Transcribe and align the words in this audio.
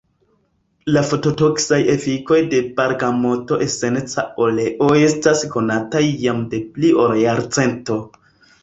La 0.95 1.03
fototoksaj 1.09 1.79
efikoj 1.95 2.39
de 2.55 2.63
bergamota 2.81 3.61
esenca 3.69 4.27
oleo 4.47 4.89
estas 5.11 5.47
konataj 5.55 6.05
jam 6.27 6.45
de 6.57 6.67
pli 6.75 6.95
ol 7.07 7.17
jarcento. 7.29 8.03